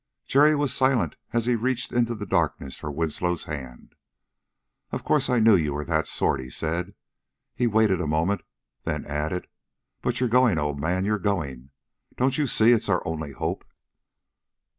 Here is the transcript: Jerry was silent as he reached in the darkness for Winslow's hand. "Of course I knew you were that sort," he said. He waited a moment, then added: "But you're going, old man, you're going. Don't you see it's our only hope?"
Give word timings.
Jerry 0.25 0.55
was 0.55 0.73
silent 0.73 1.15
as 1.31 1.45
he 1.45 1.55
reached 1.55 1.91
in 1.91 2.05
the 2.05 2.25
darkness 2.25 2.75
for 2.75 2.89
Winslow's 2.89 3.43
hand. 3.43 3.93
"Of 4.91 5.03
course 5.03 5.29
I 5.29 5.39
knew 5.39 5.55
you 5.55 5.75
were 5.75 5.85
that 5.85 6.07
sort," 6.07 6.39
he 6.39 6.49
said. 6.49 6.95
He 7.53 7.67
waited 7.67 8.01
a 8.01 8.07
moment, 8.07 8.41
then 8.83 9.05
added: 9.05 9.45
"But 10.01 10.19
you're 10.19 10.27
going, 10.27 10.57
old 10.57 10.79
man, 10.79 11.05
you're 11.05 11.19
going. 11.19 11.69
Don't 12.17 12.39
you 12.39 12.47
see 12.47 12.71
it's 12.71 12.89
our 12.89 13.05
only 13.07 13.33
hope?" 13.33 13.63